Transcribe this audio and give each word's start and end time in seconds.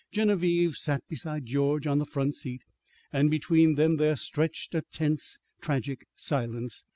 Genevieve 0.11 0.75
sat 0.77 1.03
beside 1.07 1.45
George 1.45 1.85
on 1.85 1.99
the 1.99 2.07
front 2.07 2.35
seat, 2.35 2.63
and 3.13 3.29
between 3.29 3.75
them 3.75 3.97
there 3.97 4.15
stretched 4.15 4.73
a 4.73 4.81
tense, 4.81 5.37
tragic 5.61 6.07
silence. 6.15 6.83